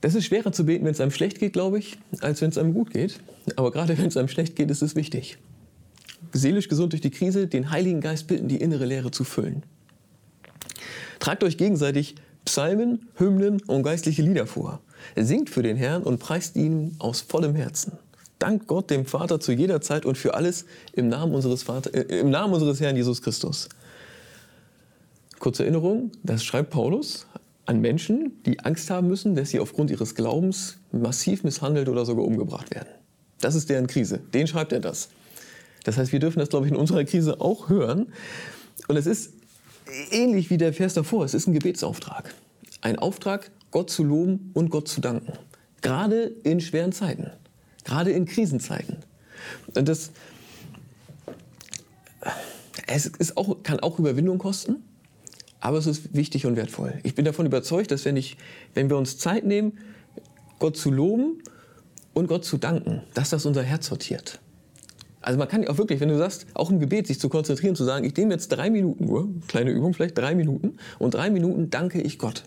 das 0.00 0.14
ist 0.14 0.26
schwerer 0.26 0.52
zu 0.52 0.64
beten, 0.64 0.84
wenn 0.84 0.92
es 0.92 1.00
einem 1.00 1.10
schlecht 1.10 1.38
geht, 1.38 1.52
glaube 1.52 1.78
ich, 1.78 1.98
als 2.20 2.40
wenn 2.40 2.50
es 2.50 2.58
einem 2.58 2.72
gut 2.72 2.90
geht. 2.90 3.20
Aber 3.56 3.72
gerade 3.72 3.98
wenn 3.98 4.06
es 4.06 4.16
einem 4.16 4.28
schlecht 4.28 4.56
geht, 4.56 4.70
ist 4.70 4.82
es 4.82 4.94
wichtig. 4.94 5.38
Seelisch 6.32 6.68
gesund 6.68 6.92
durch 6.92 7.02
die 7.02 7.10
Krise, 7.10 7.46
den 7.46 7.70
Heiligen 7.70 8.00
Geist 8.00 8.26
bitten, 8.26 8.48
die 8.48 8.56
innere 8.56 8.84
Leere 8.84 9.10
zu 9.10 9.24
füllen. 9.24 9.62
Tragt 11.18 11.42
euch 11.44 11.56
gegenseitig 11.56 12.16
Psalmen, 12.44 13.08
Hymnen 13.16 13.60
und 13.62 13.82
geistliche 13.82 14.22
Lieder 14.22 14.46
vor. 14.46 14.80
Singt 15.16 15.50
für 15.50 15.62
den 15.62 15.76
Herrn 15.76 16.02
und 16.02 16.18
preist 16.18 16.56
ihn 16.56 16.94
aus 16.98 17.20
vollem 17.20 17.54
Herzen. 17.54 17.92
Dankt 18.38 18.66
Gott 18.66 18.90
dem 18.90 19.06
Vater 19.06 19.40
zu 19.40 19.52
jeder 19.52 19.80
Zeit 19.80 20.04
und 20.04 20.18
für 20.18 20.34
alles 20.34 20.66
im 20.92 21.08
Namen 21.08 21.34
unseres, 21.34 21.62
Vater, 21.62 21.94
äh, 21.94 22.20
im 22.20 22.30
Namen 22.30 22.52
unseres 22.52 22.80
Herrn 22.80 22.96
Jesus 22.96 23.22
Christus. 23.22 23.68
Kurze 25.38 25.62
Erinnerung, 25.64 26.12
das 26.22 26.44
schreibt 26.44 26.70
Paulus 26.70 27.26
an 27.66 27.80
Menschen, 27.80 28.32
die 28.44 28.60
Angst 28.60 28.90
haben 28.90 29.08
müssen, 29.08 29.34
dass 29.34 29.50
sie 29.50 29.60
aufgrund 29.60 29.90
ihres 29.90 30.14
Glaubens 30.14 30.78
massiv 30.92 31.44
misshandelt 31.44 31.88
oder 31.88 32.04
sogar 32.04 32.24
umgebracht 32.24 32.74
werden. 32.74 32.88
Das 33.40 33.54
ist 33.54 33.68
deren 33.68 33.86
Krise. 33.86 34.20
Den 34.32 34.46
schreibt 34.46 34.72
er 34.72 34.80
das. 34.80 35.08
Das 35.86 35.96
heißt, 35.98 36.10
wir 36.10 36.18
dürfen 36.18 36.40
das, 36.40 36.48
glaube 36.48 36.66
ich, 36.66 36.72
in 36.72 36.76
unserer 36.76 37.04
Krise 37.04 37.40
auch 37.40 37.68
hören. 37.68 38.12
Und 38.88 38.96
es 38.96 39.06
ist 39.06 39.34
ähnlich 40.10 40.50
wie 40.50 40.58
der 40.58 40.72
Vers 40.72 40.94
davor. 40.94 41.24
Es 41.24 41.32
ist 41.32 41.46
ein 41.46 41.52
Gebetsauftrag. 41.52 42.34
Ein 42.80 42.98
Auftrag, 42.98 43.52
Gott 43.70 43.88
zu 43.88 44.02
loben 44.02 44.50
und 44.52 44.70
Gott 44.70 44.88
zu 44.88 45.00
danken. 45.00 45.32
Gerade 45.82 46.24
in 46.42 46.60
schweren 46.60 46.90
Zeiten. 46.90 47.30
Gerade 47.84 48.10
in 48.10 48.26
Krisenzeiten. 48.26 48.96
Und 49.76 49.88
das 49.88 50.10
es 52.88 53.06
ist 53.06 53.36
auch, 53.36 53.62
kann 53.62 53.78
auch 53.78 54.00
Überwindung 54.00 54.38
kosten. 54.38 54.82
Aber 55.60 55.78
es 55.78 55.86
ist 55.86 56.14
wichtig 56.14 56.46
und 56.46 56.56
wertvoll. 56.56 56.98
Ich 57.04 57.14
bin 57.14 57.24
davon 57.24 57.46
überzeugt, 57.46 57.92
dass 57.92 58.04
wenn, 58.04 58.16
ich, 58.16 58.36
wenn 58.74 58.90
wir 58.90 58.96
uns 58.96 59.18
Zeit 59.18 59.44
nehmen, 59.44 59.78
Gott 60.58 60.76
zu 60.76 60.90
loben 60.90 61.42
und 62.12 62.26
Gott 62.26 62.44
zu 62.44 62.56
danken, 62.56 63.02
dass 63.14 63.30
das 63.30 63.46
unser 63.46 63.62
Herz 63.62 63.86
sortiert. 63.86 64.40
Also 65.26 65.38
man 65.38 65.48
kann 65.48 65.66
auch 65.66 65.76
wirklich, 65.76 65.98
wenn 66.00 66.08
du 66.08 66.16
sagst, 66.16 66.46
auch 66.54 66.70
im 66.70 66.78
Gebet 66.78 67.08
sich 67.08 67.18
zu 67.18 67.28
konzentrieren, 67.28 67.74
zu 67.74 67.84
sagen, 67.84 68.04
ich 68.04 68.16
nehme 68.16 68.32
jetzt 68.32 68.48
drei 68.48 68.70
Minuten 68.70 69.06
nur, 69.06 69.28
kleine 69.48 69.72
Übung 69.72 69.92
vielleicht, 69.92 70.16
drei 70.16 70.34
Minuten 70.36 70.76
und 71.00 71.14
drei 71.14 71.30
Minuten 71.30 71.68
danke 71.68 72.00
ich 72.00 72.18
Gott. 72.18 72.44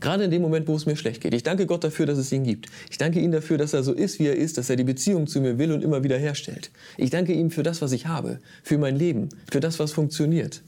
Gerade 0.00 0.24
in 0.24 0.30
dem 0.30 0.40
Moment, 0.40 0.68
wo 0.68 0.74
es 0.74 0.86
mir 0.86 0.96
schlecht 0.96 1.20
geht. 1.20 1.34
Ich 1.34 1.42
danke 1.42 1.66
Gott 1.66 1.84
dafür, 1.84 2.06
dass 2.06 2.16
es 2.16 2.32
ihn 2.32 2.44
gibt. 2.44 2.66
Ich 2.88 2.96
danke 2.96 3.20
ihm 3.20 3.30
dafür, 3.30 3.58
dass 3.58 3.74
er 3.74 3.82
so 3.82 3.92
ist, 3.92 4.20
wie 4.20 4.26
er 4.26 4.36
ist, 4.36 4.56
dass 4.56 4.70
er 4.70 4.76
die 4.76 4.84
Beziehung 4.84 5.26
zu 5.26 5.40
mir 5.40 5.58
will 5.58 5.70
und 5.70 5.84
immer 5.84 6.02
wieder 6.02 6.16
herstellt. 6.16 6.70
Ich 6.96 7.10
danke 7.10 7.34
ihm 7.34 7.50
für 7.50 7.62
das, 7.62 7.82
was 7.82 7.92
ich 7.92 8.06
habe, 8.06 8.38
für 8.62 8.78
mein 8.78 8.96
Leben, 8.96 9.28
für 9.50 9.60
das, 9.60 9.78
was 9.78 9.92
funktioniert 9.92 10.62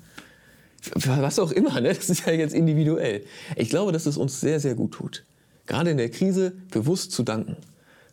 was 0.95 1.39
auch 1.39 1.53
immer, 1.53 1.81
ne? 1.81 1.93
das 1.93 2.09
ist 2.11 2.27
ja 2.27 2.33
jetzt 2.33 2.55
individuell. 2.55 3.23
Ich 3.57 3.69
glaube, 3.71 3.93
dass 3.93 4.07
es 4.07 4.17
uns 4.17 4.41
sehr, 4.41 4.61
sehr 4.61 4.75
gut 4.75 4.93
tut, 4.93 5.25
gerade 5.67 5.91
in 5.91 5.97
der 5.97 6.11
Krise 6.11 6.53
bewusst 6.71 7.13
zu 7.13 7.23
danken. 7.23 7.57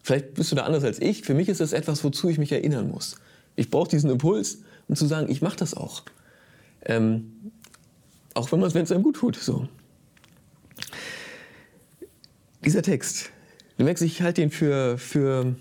Vielleicht 0.08 0.36
bist 0.36 0.54
du 0.54 0.56
da 0.56 0.64
anders 0.64 0.86
als 0.86 1.02
ich. 1.02 1.24
Für 1.24 1.34
mich 1.34 1.50
ist 1.50 1.60
das 1.60 1.74
etwas, 1.74 2.02
wozu 2.02 2.30
ich 2.30 2.38
mich 2.38 2.54
erinnern 2.54 2.90
muss. 2.90 3.18
Ich 3.58 3.70
brauche 3.70 3.90
diesen 3.90 4.10
Impuls, 4.10 4.60
um 4.88 4.96
zu 4.96 5.06
sagen, 5.06 5.30
ich 5.30 5.42
mache 5.42 5.58
das 5.58 5.74
auch. 5.74 6.04
Ähm, 6.86 7.52
auch 8.34 8.50
wenn 8.54 8.64
es 8.64 8.92
einem 8.94 9.04
gut 9.04 9.18
tut. 9.18 9.36
So. 9.36 9.68
Dieser 12.64 12.84
Text, 12.84 13.32
du 13.78 13.84
merkst, 13.84 14.02
ich 14.02 14.22
halte 14.22 14.42
ihn 14.42 14.50
für, 14.50 14.98
für 14.98 15.58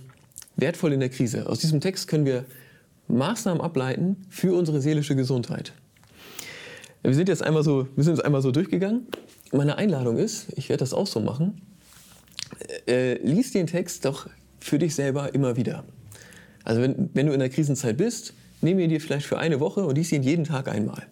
wertvoll 0.55 0.93
in 0.93 1.01
der 1.01 1.09
Krise. 1.09 1.49
Aus 1.49 1.59
diesem 1.59 1.81
Text 1.81 2.07
können 2.07 2.25
wir 2.25 2.45
Maßnahmen 3.09 3.61
ableiten 3.61 4.29
für 4.31 4.55
unsere 4.55 4.81
seelische 4.81 5.17
Gesundheit. 5.17 5.73
Wir 7.03 7.15
sind 7.15 7.29
jetzt 7.29 7.43
einmal 7.43 7.65
so, 7.65 7.89
wir 7.97 8.05
sind 8.05 8.15
jetzt 8.15 8.25
einmal 8.25 8.43
so 8.43 8.53
durchgegangen. 8.53 9.09
Meine 9.51 9.77
Einladung 9.77 10.19
ist, 10.19 10.53
ich 10.55 10.69
werde 10.69 10.85
das 10.85 10.95
auch 10.95 11.09
so 11.09 11.19
machen, 11.19 11.61
äh, 12.87 13.15
lies 13.27 13.53
den 13.53 13.67
Text 13.67 14.05
doch 14.05 14.29
für 14.61 14.79
dich 14.79 14.95
selber 14.95 15.35
immer 15.35 15.57
wieder. 15.57 15.85
Also 16.65 16.83
wenn, 16.83 17.11
wenn 17.15 17.27
du 17.27 17.33
in 17.33 17.41
der 17.41 17.49
Krisenzeit 17.49 17.97
bist, 17.97 18.35
nimm 18.61 18.79
ihn 18.79 18.91
dir 18.91 19.01
vielleicht 19.01 19.27
für 19.27 19.39
eine 19.39 19.61
Woche 19.61 19.85
und 19.85 19.97
lies 19.97 20.11
ihn 20.13 20.23
jeden 20.23 20.45
Tag 20.45 20.69
einmal. 20.69 21.07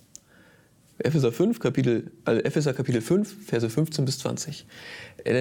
Epheser 0.98 1.32
5, 1.32 1.58
Kapitel, 1.58 2.10
also 2.24 2.40
Epheser 2.42 2.72
Kapitel 2.72 3.00
5, 3.00 3.46
Verse 3.46 3.68
15 3.68 4.04
bis 4.04 4.18
20. 4.18 4.66
Äh, 5.24 5.32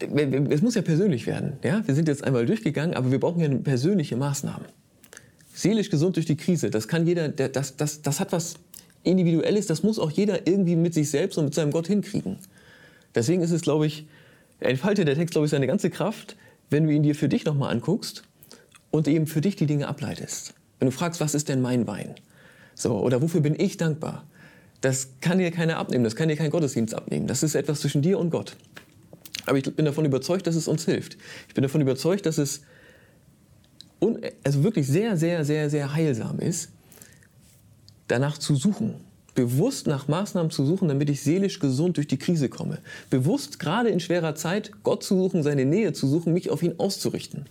denn, 0.00 0.50
es 0.50 0.62
muss 0.62 0.74
ja 0.74 0.82
persönlich 0.82 1.26
werden. 1.26 1.54
Ja? 1.62 1.86
Wir 1.86 1.94
sind 1.94 2.08
jetzt 2.08 2.24
einmal 2.24 2.46
durchgegangen, 2.46 2.94
aber 2.94 3.10
wir 3.10 3.20
brauchen 3.20 3.40
ja 3.40 3.48
persönliche 3.48 4.16
Maßnahmen. 4.16 4.66
Seelisch 5.54 5.90
gesund 5.90 6.16
durch 6.16 6.26
die 6.26 6.36
Krise, 6.36 6.70
das 6.70 6.88
kann 6.88 7.06
jeder, 7.06 7.28
das, 7.28 7.76
das, 7.76 8.02
das 8.02 8.20
hat 8.20 8.32
was 8.32 8.54
individuell 9.04 9.56
ist, 9.56 9.70
das 9.70 9.82
muss 9.82 9.98
auch 9.98 10.10
jeder 10.10 10.46
irgendwie 10.46 10.76
mit 10.76 10.94
sich 10.94 11.10
selbst 11.10 11.36
und 11.36 11.44
mit 11.44 11.54
seinem 11.54 11.70
Gott 11.72 11.86
hinkriegen. 11.86 12.38
Deswegen 13.14 13.42
ist 13.42 13.50
es, 13.50 13.62
glaube 13.62 13.86
ich, 13.86 14.06
entfaltet 14.64 15.08
der 15.08 15.14
Text, 15.14 15.32
glaube 15.32 15.46
ich, 15.46 15.50
seine 15.50 15.66
ganze 15.66 15.90
Kraft, 15.90 16.36
wenn 16.70 16.84
du 16.84 16.90
ihn 16.90 17.02
dir 17.02 17.14
für 17.14 17.28
dich 17.28 17.44
nochmal 17.44 17.72
anguckst 17.72 18.22
und 18.90 19.08
eben 19.08 19.26
für 19.26 19.40
dich 19.40 19.56
die 19.56 19.66
Dinge 19.66 19.88
ableitest. 19.88 20.54
Wenn 20.78 20.86
du 20.86 20.92
fragst, 20.92 21.20
was 21.20 21.34
ist 21.34 21.48
denn 21.48 21.60
mein 21.60 21.86
Wein? 21.86 22.14
So, 22.74 22.98
oder 22.98 23.22
wofür 23.22 23.40
bin 23.40 23.58
ich 23.58 23.76
dankbar? 23.76 24.26
Das 24.80 25.08
kann 25.20 25.38
dir 25.38 25.50
keiner 25.50 25.76
abnehmen, 25.76 26.02
das 26.02 26.16
kann 26.16 26.28
dir 26.28 26.36
kein 26.36 26.50
Gottesdienst 26.50 26.94
abnehmen. 26.94 27.26
Das 27.26 27.42
ist 27.42 27.54
etwas 27.54 27.80
zwischen 27.80 28.02
dir 28.02 28.18
und 28.18 28.30
Gott. 28.30 28.56
Aber 29.46 29.58
ich 29.58 29.64
bin 29.64 29.84
davon 29.84 30.04
überzeugt, 30.04 30.46
dass 30.46 30.56
es 30.56 30.68
uns 30.68 30.84
hilft. 30.84 31.16
Ich 31.48 31.54
bin 31.54 31.62
davon 31.62 31.80
überzeugt, 31.80 32.26
dass 32.26 32.38
es 32.38 32.62
also 34.44 34.64
wirklich 34.64 34.88
sehr, 34.88 35.16
sehr, 35.16 35.44
sehr, 35.44 35.70
sehr 35.70 35.92
heilsam 35.92 36.40
ist, 36.40 36.70
danach 38.08 38.38
zu 38.38 38.56
suchen. 38.56 38.94
Bewusst 39.34 39.86
nach 39.86 40.08
Maßnahmen 40.08 40.50
zu 40.50 40.64
suchen, 40.66 40.88
damit 40.88 41.08
ich 41.08 41.22
seelisch 41.22 41.58
gesund 41.58 41.96
durch 41.96 42.06
die 42.06 42.18
Krise 42.18 42.48
komme. 42.48 42.78
Bewusst, 43.08 43.58
gerade 43.58 43.88
in 43.88 44.00
schwerer 44.00 44.34
Zeit, 44.34 44.72
Gott 44.82 45.02
zu 45.02 45.16
suchen, 45.16 45.42
seine 45.42 45.64
Nähe 45.64 45.92
zu 45.92 46.06
suchen, 46.06 46.34
mich 46.34 46.50
auf 46.50 46.62
ihn 46.62 46.74
auszurichten. 46.78 47.46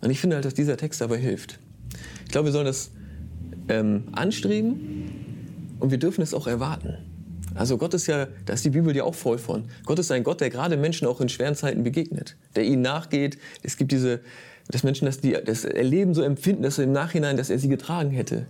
Und 0.00 0.10
ich 0.10 0.20
finde 0.20 0.36
halt, 0.36 0.44
dass 0.44 0.54
dieser 0.54 0.76
Text 0.76 1.00
dabei 1.00 1.18
hilft. 1.18 1.58
Ich 2.24 2.32
glaube, 2.32 2.46
wir 2.46 2.52
sollen 2.52 2.66
das 2.66 2.90
ähm, 3.68 4.04
anstreben 4.12 5.76
und 5.80 5.90
wir 5.90 5.98
dürfen 5.98 6.22
es 6.22 6.34
auch 6.34 6.46
erwarten. 6.46 6.98
Also 7.54 7.78
Gott 7.78 7.94
ist 7.94 8.08
ja, 8.08 8.26
da 8.46 8.54
ist 8.54 8.64
die 8.64 8.70
Bibel 8.70 8.94
ja 8.94 9.04
auch 9.04 9.14
voll 9.14 9.38
von. 9.38 9.64
Gott 9.86 9.98
ist 9.98 10.10
ein 10.10 10.24
Gott, 10.24 10.40
der 10.40 10.50
gerade 10.50 10.76
Menschen 10.76 11.06
auch 11.06 11.20
in 11.20 11.28
schweren 11.28 11.54
Zeiten 11.54 11.84
begegnet, 11.84 12.36
der 12.56 12.64
ihnen 12.64 12.82
nachgeht. 12.82 13.38
Es 13.62 13.76
gibt 13.76 13.92
diese, 13.92 14.20
dass 14.68 14.82
Menschen 14.82 15.06
das, 15.06 15.20
die, 15.20 15.32
das 15.32 15.64
Erleben 15.64 16.14
so 16.14 16.22
empfinden, 16.22 16.64
dass 16.64 16.78
er 16.78 16.84
im 16.84 16.92
Nachhinein, 16.92 17.36
dass 17.36 17.50
er 17.50 17.58
sie 17.58 17.68
getragen 17.68 18.10
hätte. 18.10 18.46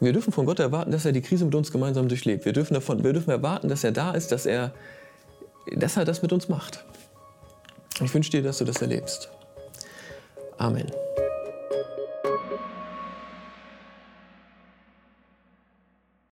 Wir 0.00 0.12
dürfen 0.12 0.32
von 0.32 0.46
Gott 0.46 0.58
erwarten, 0.58 0.90
dass 0.90 1.04
er 1.04 1.12
die 1.12 1.22
Krise 1.22 1.44
mit 1.44 1.54
uns 1.54 1.72
gemeinsam 1.72 2.08
durchlebt. 2.08 2.44
Wir 2.44 2.52
dürfen, 2.52 2.74
davon, 2.74 3.02
wir 3.02 3.12
dürfen 3.12 3.30
erwarten, 3.30 3.68
dass 3.68 3.84
er 3.84 3.92
da 3.92 4.12
ist, 4.12 4.32
dass 4.32 4.46
er, 4.46 4.72
dass 5.74 5.96
er 5.96 6.04
das 6.04 6.22
mit 6.22 6.32
uns 6.32 6.48
macht. 6.48 6.84
Ich 8.02 8.12
wünsche 8.12 8.30
dir, 8.30 8.42
dass 8.42 8.58
du 8.58 8.64
das 8.64 8.82
erlebst. 8.82 9.30
Amen. 10.58 10.90